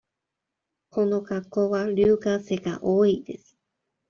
[0.89, 3.55] この学校は留学生が多いです。